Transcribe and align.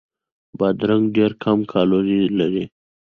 بادرنګ 0.57 1.05
ډېر 1.15 1.31
کم 1.43 1.59
کالوري 1.73 2.19
لري. 2.39 2.63